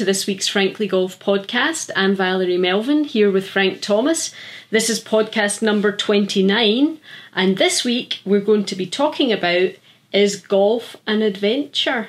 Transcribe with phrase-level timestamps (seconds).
[0.00, 1.90] to this week's Frankly Golf podcast.
[1.94, 4.34] I'm Valerie Melvin here with Frank Thomas.
[4.70, 6.98] This is podcast number 29,
[7.34, 9.72] and this week we're going to be talking about
[10.10, 12.08] is golf an adventure?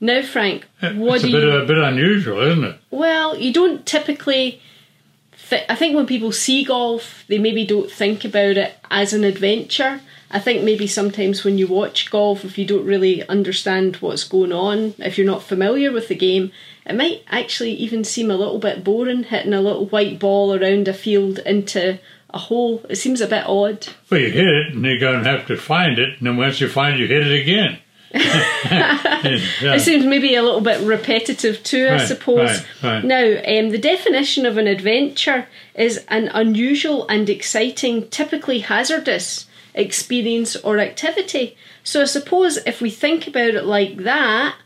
[0.00, 1.50] Now, Frank, what it's a do bit, you.
[1.50, 2.80] a bit unusual, isn't it?
[2.90, 4.62] Well, you don't typically.
[5.48, 9.24] Th- I think when people see golf, they maybe don't think about it as an
[9.24, 10.00] adventure.
[10.30, 14.52] I think maybe sometimes when you watch golf, if you don't really understand what's going
[14.52, 16.50] on, if you're not familiar with the game,
[16.84, 20.88] it might actually even seem a little bit boring hitting a little white ball around
[20.88, 22.00] a field into
[22.30, 22.84] a hole.
[22.88, 23.86] It seems a bit odd.
[24.10, 26.60] Well, you hit it, and you're going to have to find it, and then once
[26.60, 27.78] you find it, you hit it again.
[29.24, 29.74] Yeah.
[29.74, 32.62] It seems maybe a little bit repetitive too, I suppose.
[32.82, 33.04] right, right.
[33.04, 40.56] Now, um, the definition of an adventure is an unusual and exciting, typically hazardous experience
[40.56, 41.56] or activity.
[41.82, 44.56] So, I suppose if we think about it like that,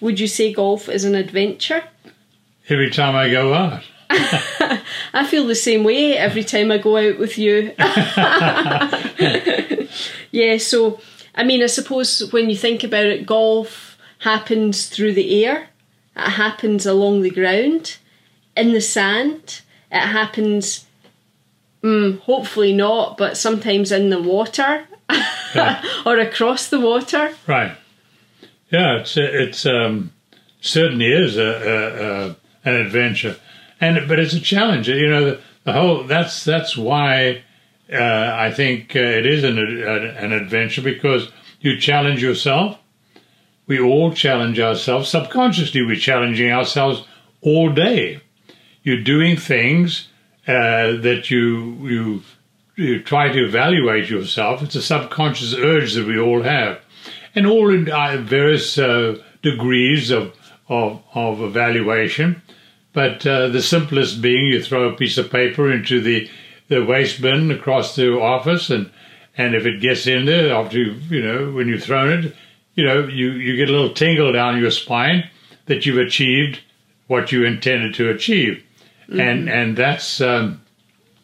[0.00, 1.84] would you say golf is an adventure?
[2.68, 3.84] Every time I go out.
[4.10, 7.72] I feel the same way every time I go out with you.
[10.30, 11.00] yeah, so
[11.38, 15.68] I mean, I suppose when you think about it, golf happens through the air,
[16.16, 17.96] it happens along the ground,
[18.56, 19.60] in the sand,
[19.92, 20.84] it happens,
[21.80, 24.88] mm, hopefully not, but sometimes in the water
[25.54, 25.82] Yeah.
[26.06, 27.34] or across the water.
[27.46, 27.76] Right.
[28.70, 30.12] Yeah, it's it's um,
[30.60, 32.36] certainly is a, a, a
[32.68, 33.36] an adventure,
[33.80, 34.88] and but it's a challenge.
[34.88, 37.44] You know, the, the whole that's that's why
[37.92, 42.78] uh, I think uh, it is an an adventure because you challenge yourself.
[43.66, 45.82] We all challenge ourselves subconsciously.
[45.82, 47.06] We're challenging ourselves
[47.40, 48.20] all day.
[48.82, 50.08] You're doing things
[50.46, 52.22] uh, that you you
[52.76, 54.62] you try to evaluate yourself.
[54.62, 56.80] It's a subconscious urge that we all have,
[57.34, 60.34] and all in uh, various uh, degrees of,
[60.68, 62.42] of of evaluation.
[62.92, 66.28] But uh, the simplest being, you throw a piece of paper into the
[66.68, 68.90] the waste bin across the office, and
[69.36, 72.34] and if it gets in there after you you know when you've thrown it,
[72.74, 75.28] you know you you get a little tingle down your spine
[75.66, 76.60] that you've achieved
[77.06, 78.62] what you intended to achieve,
[79.08, 80.62] and and that's um,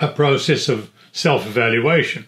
[0.00, 2.26] a process of self-evaluation,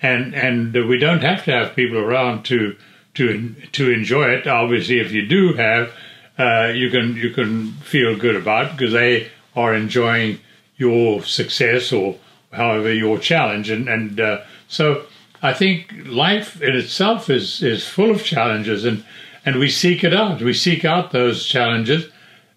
[0.00, 2.76] and and we don't have to have people around to
[3.14, 4.46] to to enjoy it.
[4.46, 5.92] Obviously, if you do have,
[6.38, 10.38] uh, you can you can feel good about it because they are enjoying
[10.76, 12.16] your success or
[12.52, 15.04] however your challenge, and and uh, so
[15.42, 19.04] I think life in itself is is full of challenges, and
[19.44, 20.42] and we seek it out.
[20.42, 22.08] We seek out those challenges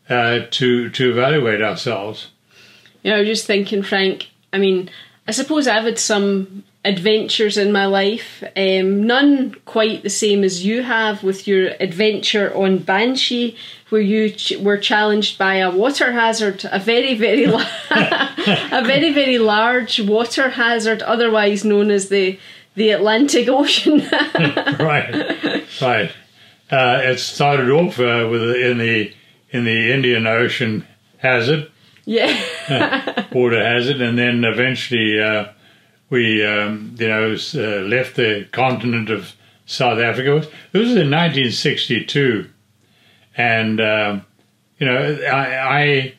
[0.09, 2.31] uh, to to evaluate ourselves.
[3.03, 4.29] You know, just thinking, Frank.
[4.51, 4.89] I mean,
[5.27, 8.43] I suppose I've had some adventures in my life.
[8.55, 13.55] Um, none quite the same as you have with your adventure on Banshee,
[13.89, 19.11] where you ch- were challenged by a water hazard, a very, very, la- a very,
[19.13, 22.39] very large water hazard, otherwise known as the
[22.75, 23.99] the Atlantic Ocean.
[24.79, 26.11] right, right.
[26.71, 29.11] Uh, it started off uh, with in the
[29.51, 31.69] in the Indian Ocean hazard,
[32.05, 35.45] yeah, water hazard, and then eventually uh,
[36.09, 39.33] we, um, you know, uh, left the continent of
[39.65, 40.47] South Africa.
[40.71, 42.49] This was in 1962,
[43.37, 44.25] and um,
[44.79, 46.13] you know, I I,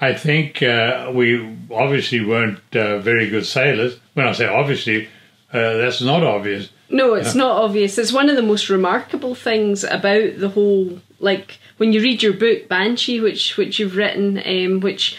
[0.00, 3.98] I think uh, we obviously weren't uh, very good sailors.
[4.14, 5.06] When I say obviously,
[5.52, 6.70] uh, that's not obvious.
[6.88, 7.98] No, it's not obvious.
[7.98, 12.32] It's one of the most remarkable things about the whole like when you read your
[12.32, 15.16] book Banshee, which which you've written, um, which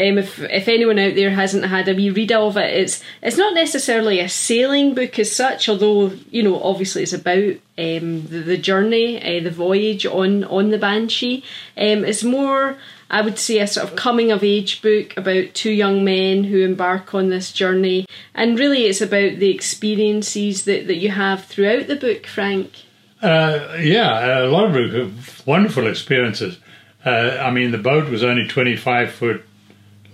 [0.00, 3.36] um, if if anyone out there hasn't had a wee read of it, it's it's
[3.36, 8.42] not necessarily a sailing book as such, although you know obviously it's about um, the,
[8.44, 11.44] the journey, uh, the voyage on on the Banshee.
[11.76, 12.78] Um, it's more.
[13.12, 16.62] I would say a sort of coming of age book about two young men who
[16.62, 18.06] embark on this journey.
[18.36, 22.84] And really, it's about the experiences that, that you have throughout the book, Frank.
[23.20, 26.58] Uh, yeah, a lot of wonderful experiences.
[27.04, 29.44] Uh, I mean, the boat was only 25 foot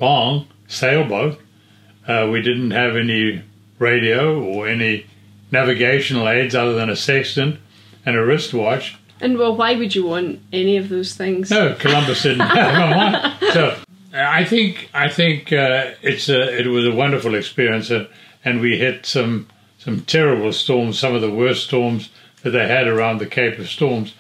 [0.01, 1.41] long, sailboat.
[2.07, 3.43] Uh, we didn't have any
[3.79, 5.07] radio or any
[5.51, 7.59] navigational aids other than a sextant
[8.05, 8.97] and a wristwatch.
[9.21, 11.51] And well, why would you want any of those things?
[11.51, 12.97] No, Columbus didn't have
[13.43, 13.53] one.
[13.53, 13.77] So
[14.13, 18.09] I think I think uh, it's a, it was a wonderful experience, and,
[18.45, 19.49] and we hit some
[19.79, 22.11] some terrible storms, some of the worst storms
[22.43, 24.15] that they had around the Cape of Storms.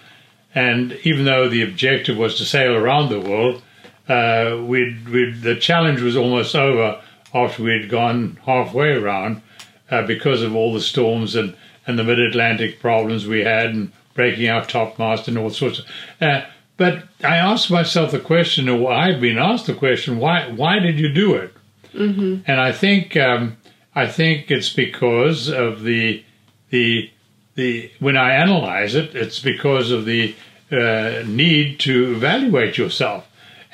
[0.55, 3.63] And even though the objective was to sail around the world,
[4.09, 7.01] uh, we'd, we'd, the challenge was almost over
[7.35, 9.43] after we'd gone halfway around
[9.91, 11.57] uh, because of all the storms and,
[11.87, 15.87] and the mid Atlantic problems we had and breaking our topmast and all sorts of.
[16.21, 16.43] Uh,
[16.77, 20.99] but I asked myself the question, or I've been asked the question, why why did
[20.99, 21.55] you do it?
[21.95, 22.43] Mm-hmm.
[22.47, 23.57] And I think um,
[23.95, 26.23] I think it's because of the
[26.71, 27.11] the
[27.55, 30.35] the when I analyze it, it's because of the
[30.71, 33.27] uh, need to evaluate yourself,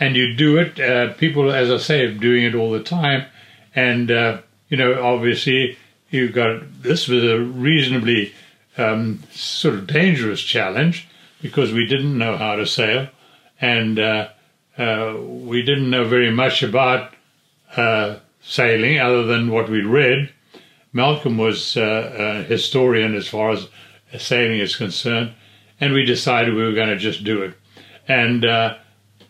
[0.02, 0.80] and you do it.
[0.80, 3.26] Uh, people, as I say, are doing it all the time,
[3.72, 5.78] and uh, you know, obviously,
[6.10, 8.34] you've got this was a reasonably
[8.76, 11.08] um, sort of dangerous challenge
[11.40, 13.08] because we didn't know how to sail,
[13.60, 14.28] and uh,
[14.76, 17.14] uh, we didn't know very much about
[17.76, 20.32] uh, sailing other than what we'd read.
[20.92, 23.68] Malcolm was uh, a historian as far as
[24.18, 25.32] sailing is concerned,
[25.80, 27.54] and we decided we were going to just do it.
[28.08, 28.44] And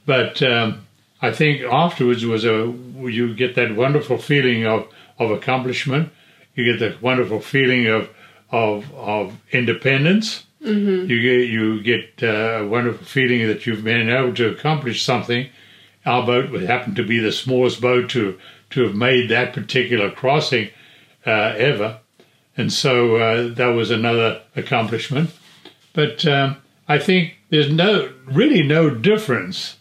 [0.07, 0.87] but um,
[1.21, 4.89] I think afterwards was a you get that wonderful feeling of
[5.19, 6.11] of accomplishment.
[6.55, 8.11] You get that wonderful feeling of
[8.51, 10.45] of of independence.
[10.63, 11.11] Mm-hmm.
[11.11, 15.49] You get you get uh, a wonderful feeling that you've been able to accomplish something.
[16.05, 18.39] Our boat would happen to be the smallest boat to
[18.71, 20.71] to have made that particular crossing
[21.25, 22.01] uh, ever,
[22.57, 25.31] and so uh, that was another accomplishment.
[25.93, 26.57] But um,
[26.89, 29.77] I think there's no really no difference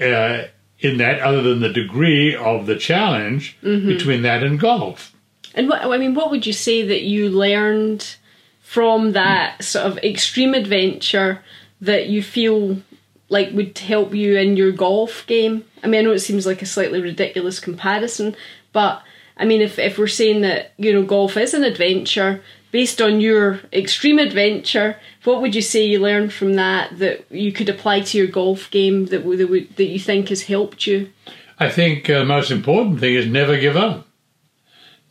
[0.00, 0.44] uh,
[0.78, 3.88] in that other than the degree of the challenge mm-hmm.
[3.88, 5.12] between that and golf.
[5.54, 8.16] And what I mean, what would you say that you learned
[8.60, 11.42] from that sort of extreme adventure
[11.80, 12.82] that you feel
[13.28, 15.64] like would help you in your golf game?
[15.82, 18.36] I mean, I know it seems like a slightly ridiculous comparison,
[18.72, 19.02] but
[19.36, 23.20] I mean, if, if we're saying that, you know, golf is an adventure, based on
[23.20, 28.00] your extreme adventure, what would you say you learned from that that you could apply
[28.00, 31.10] to your golf game that, that, that you think has helped you?
[31.58, 34.06] I think uh, the most important thing is never give up.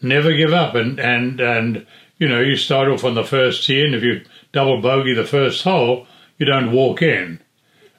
[0.02, 0.76] Never give up.
[0.76, 1.88] And, and, and,
[2.20, 5.26] you know, you start off on the first tee, and if you double bogey the
[5.26, 6.08] first hole,
[6.38, 7.42] you don't walk in.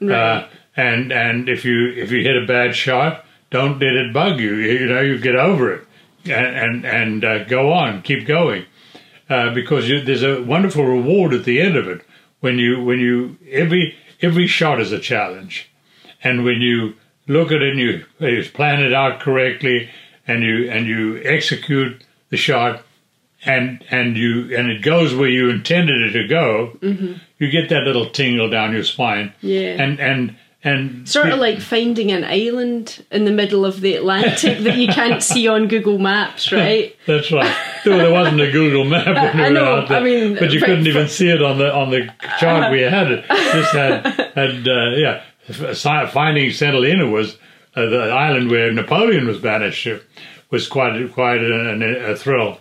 [0.00, 0.12] Right.
[0.12, 4.38] Uh, and and if you if you hit a bad shot, don't let it bug
[4.38, 4.54] you.
[4.56, 5.86] You know, you get over it
[6.28, 8.64] and and, and uh, go on, keep going,
[9.28, 12.02] uh, because you, there's a wonderful reward at the end of it
[12.40, 15.70] when you when you every every shot is a challenge,
[16.22, 16.94] and when you
[17.28, 19.90] look at it and you, you plan it out correctly
[20.26, 22.82] and you and you execute the shot
[23.44, 27.14] and and you and it goes where you intended it to go, mm-hmm.
[27.38, 29.32] you get that little tingle down your spine.
[29.40, 29.82] Yeah.
[29.82, 34.58] And and and sort of like finding an island in the middle of the Atlantic
[34.60, 36.96] that you can't see on Google Maps, right?
[37.06, 37.54] That's right.
[37.90, 40.52] Though there wasn't a Google map when I, we were out there, I mean, but
[40.52, 43.10] you couldn't even see it on the on the chart we had.
[43.10, 45.22] It just had had uh, yeah.
[46.08, 47.38] Finding St Helena was
[47.76, 50.02] uh, the island where Napoleon was banished It
[50.50, 52.60] was quite quite a, a thrill,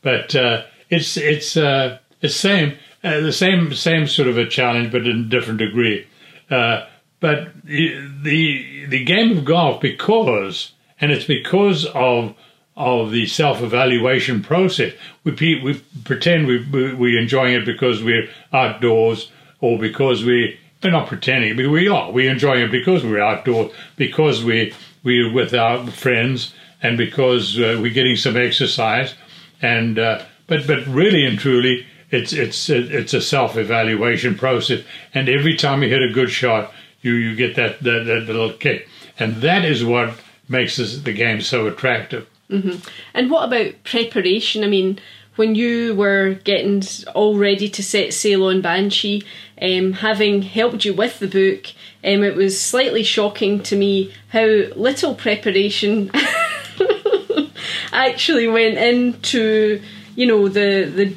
[0.00, 4.92] but uh, it's it's uh, it's same uh, the same same sort of a challenge,
[4.92, 6.06] but in a different degree.
[6.50, 6.86] Uh,
[7.20, 12.34] but the the game of golf, because and it's because of
[12.76, 14.94] of the self evaluation process.
[15.24, 19.30] We we pretend we we're enjoying it because we're outdoors,
[19.60, 22.10] or because we we're not pretending, but we are.
[22.10, 24.74] We're enjoying it because we're outdoors, because we
[25.04, 29.14] we're with our friends, and because uh, we're getting some exercise.
[29.60, 34.82] And uh, but but really and truly, it's it's it's a self evaluation process.
[35.14, 38.52] And every time you hit a good shot, you you get that that, that little
[38.52, 40.18] kick, and that is what
[40.48, 42.28] makes this, the game so attractive.
[42.50, 42.86] Mm-hmm.
[43.14, 44.64] And what about preparation?
[44.64, 44.98] I mean,
[45.36, 46.82] when you were getting
[47.14, 49.24] all ready to set sail on Banshee,
[49.60, 51.66] um, having helped you with the book,
[52.04, 56.10] um, it was slightly shocking to me how little preparation
[57.92, 59.80] actually went into,
[60.16, 61.16] you know, the the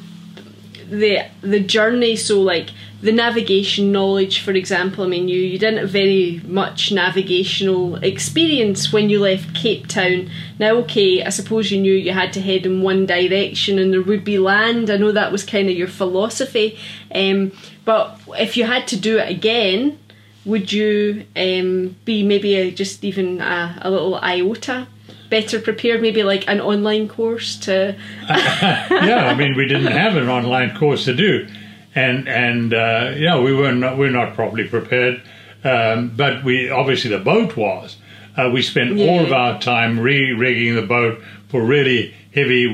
[0.88, 2.16] the the journey.
[2.16, 2.70] So like
[3.02, 8.92] the navigation knowledge, for example, I mean, you, you didn't have very much navigational experience
[8.92, 10.30] when you left Cape Town.
[10.58, 14.02] Now, okay, I suppose you knew you had to head in one direction and there
[14.02, 14.88] would be land.
[14.88, 16.78] I know that was kind of your philosophy.
[17.14, 17.52] Um,
[17.84, 19.98] but if you had to do it again,
[20.46, 24.86] would you um, be maybe a, just even a, a little iota
[25.28, 27.96] better prepared, maybe like an online course to.
[28.28, 31.48] yeah, I mean, we didn't have an online course to do
[31.96, 35.22] and and uh, you know we were not we are not properly prepared.
[35.64, 37.96] Um, but we obviously the boat was.
[38.36, 39.06] Uh, we spent yeah.
[39.06, 42.66] all of our time re-rigging the boat for really heavy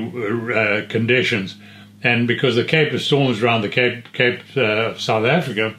[0.53, 1.55] uh, conditions,
[2.03, 5.73] and because the Cape of Storms around the Cape Cape uh, of South Africa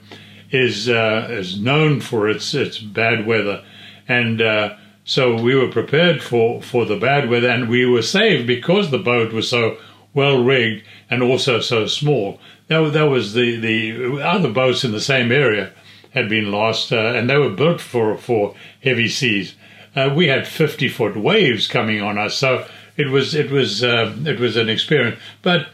[0.50, 3.62] is uh, is known for its its bad weather,
[4.08, 4.74] and uh,
[5.04, 8.98] so we were prepared for for the bad weather, and we were saved because the
[8.98, 9.76] boat was so
[10.14, 15.00] well rigged and also so small that, that was the, the other boats in the
[15.00, 15.72] same area
[16.12, 19.54] had been lost, uh, and they were built for for heavy seas.
[19.96, 22.66] Uh, we had fifty foot waves coming on us, so
[22.96, 25.18] it was it was uh, it was an experience.
[25.42, 25.68] But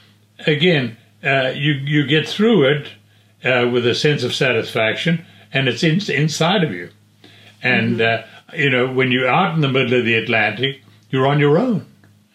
[0.46, 2.88] again, uh, you you get through it
[3.44, 6.90] uh, with a sense of satisfaction, and it's in, inside of you.
[7.62, 8.58] And mm-hmm.
[8.58, 11.86] you know, when you're out in the middle of the Atlantic, you're on your own,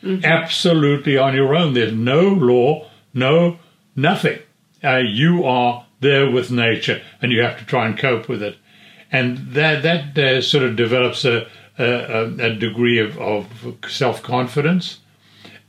[0.05, 0.25] mm-hmm.
[0.25, 1.74] absolutely on your own.
[1.74, 3.59] There's no law, no
[3.95, 4.39] nothing.
[4.83, 8.57] you are there with nature, and you have to try and cope with it.
[9.12, 11.47] And that that uh, sort of develops a,
[11.77, 13.47] a, a degree of, of
[13.88, 15.00] self confidence,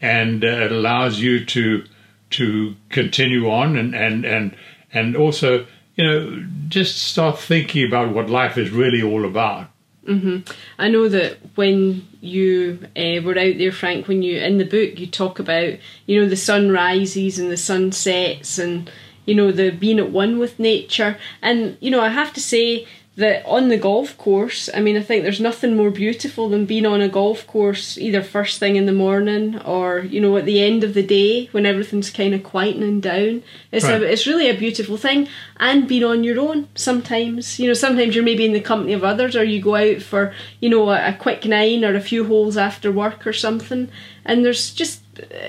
[0.01, 1.85] and uh, it allows you to
[2.31, 4.57] to continue on and and and
[4.93, 9.71] and also you know just start thinking about what life is really all about.
[10.07, 10.53] Mm-hmm.
[10.79, 14.99] I know that when you uh, were out there, Frank, when you in the book
[15.01, 15.75] you talk about
[16.07, 18.91] you know the sun rises and the sun sets and
[19.27, 21.19] you know, the being at one with nature.
[21.43, 22.87] And, you know, I have to say
[23.17, 26.85] that on the golf course, I mean, I think there's nothing more beautiful than being
[26.85, 30.63] on a golf course either first thing in the morning or, you know, at the
[30.63, 33.43] end of the day when everything's kind of quietening down.
[33.73, 34.03] It's, right.
[34.03, 35.29] a, it's really a beautiful thing.
[35.59, 37.59] And being on your own sometimes.
[37.59, 40.35] You know, sometimes you're maybe in the company of others or you go out for,
[40.61, 43.89] you know, a, a quick nine or a few holes after work or something.
[44.27, 45.01] And there's just,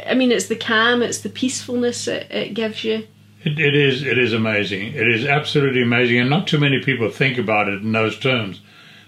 [0.07, 3.07] I mean, it's the calm, it's the peacefulness it, it gives you.
[3.47, 4.03] It, it is.
[4.03, 4.93] It is amazing.
[4.93, 8.59] It is absolutely amazing, and not too many people think about it in those terms.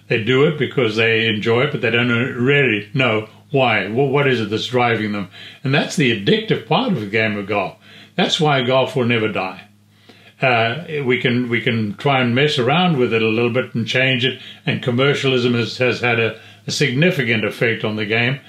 [0.07, 3.89] They do it because they enjoy it, but they don't really know why.
[3.89, 5.29] Well, what is it that's driving them?
[5.61, 7.75] And that's the addictive part of the game of golf.
[8.15, 9.67] That's why golf will never die.
[10.41, 13.85] Uh, we can we can try and mess around with it a little bit and
[13.85, 18.39] change it, and commercialism has, has had a, a significant effect on the game,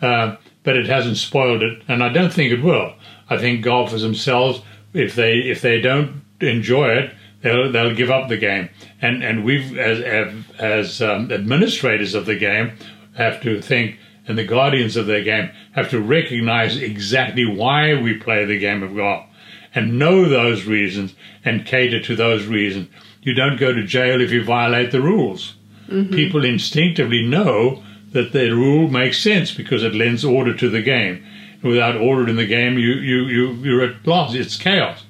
[0.00, 2.94] uh, but it hasn't spoiled it, and I don't think it will.
[3.28, 4.60] I think golfers themselves
[4.92, 8.68] if they if they don't enjoy it, they'll they'll give up the game.
[9.00, 12.72] And and we've as as um, administrators of the game
[13.16, 18.14] have to think, and the guardians of the game have to recognize exactly why we
[18.14, 19.26] play the game of golf,
[19.74, 22.88] and know those reasons and cater to those reasons.
[23.22, 25.56] You don't go to jail if you violate the rules.
[25.88, 26.14] Mm-hmm.
[26.14, 27.82] People instinctively know
[28.12, 31.24] that the rule makes sense because it lends order to the game
[31.62, 34.34] without order in the game, you, you, you, you're at loss.
[34.34, 35.04] It's chaos.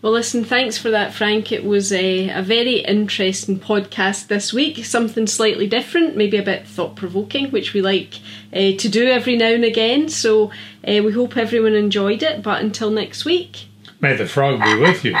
[0.00, 1.50] Well, listen, thanks for that, Frank.
[1.50, 4.84] It was a, a very interesting podcast this week.
[4.84, 8.14] Something slightly different, maybe a bit thought provoking, which we like
[8.52, 10.08] uh, to do every now and again.
[10.08, 10.52] So
[10.86, 12.44] uh, we hope everyone enjoyed it.
[12.44, 13.66] But until next week.
[14.00, 15.16] May the frog be with you.